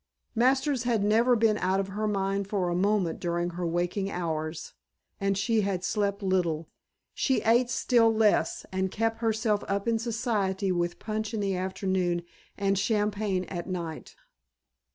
[0.33, 4.73] Masters had never been out of her mind for a moment during her waking hours,
[5.19, 6.67] and she had slept little.
[7.13, 12.23] She ate still less, and kept herself up in Society with punch in the afternoon
[12.57, 14.15] and champagne at night.